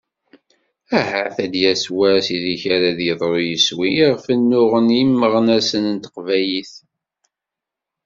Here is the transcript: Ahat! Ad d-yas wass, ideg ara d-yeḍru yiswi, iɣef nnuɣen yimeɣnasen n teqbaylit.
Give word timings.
Ahat! 0.99 1.35
Ad 1.43 1.49
d-yas 1.53 1.83
wass, 1.95 2.25
ideg 2.35 2.61
ara 2.75 2.89
d-yeḍru 2.97 3.39
yiswi, 3.49 3.89
iɣef 4.05 4.25
nnuɣen 4.31 4.87
yimeɣnasen 4.97 5.83
n 5.89 5.95
teqbaylit. 6.03 6.73